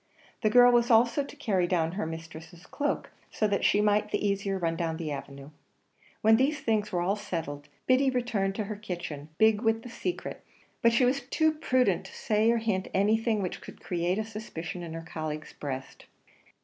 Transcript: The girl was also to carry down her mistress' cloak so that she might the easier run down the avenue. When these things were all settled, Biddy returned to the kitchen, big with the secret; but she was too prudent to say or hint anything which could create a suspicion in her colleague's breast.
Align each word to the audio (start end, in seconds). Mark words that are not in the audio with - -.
The 0.41 0.49
girl 0.49 0.71
was 0.71 0.89
also 0.89 1.23
to 1.23 1.35
carry 1.35 1.67
down 1.67 1.91
her 1.91 2.07
mistress' 2.07 2.65
cloak 2.65 3.11
so 3.29 3.47
that 3.47 3.63
she 3.63 3.81
might 3.81 4.09
the 4.09 4.27
easier 4.27 4.57
run 4.57 4.75
down 4.75 4.97
the 4.97 5.11
avenue. 5.11 5.51
When 6.21 6.37
these 6.37 6.59
things 6.59 6.91
were 6.91 7.01
all 7.03 7.15
settled, 7.15 7.69
Biddy 7.85 8.09
returned 8.09 8.55
to 8.55 8.63
the 8.63 8.77
kitchen, 8.77 9.29
big 9.37 9.61
with 9.61 9.83
the 9.83 9.89
secret; 9.89 10.43
but 10.81 10.91
she 10.91 11.05
was 11.05 11.21
too 11.21 11.51
prudent 11.51 12.05
to 12.07 12.15
say 12.15 12.49
or 12.49 12.57
hint 12.57 12.87
anything 12.95 13.43
which 13.43 13.61
could 13.61 13.79
create 13.79 14.17
a 14.17 14.25
suspicion 14.25 14.81
in 14.81 14.93
her 14.93 15.03
colleague's 15.07 15.53
breast. 15.53 16.07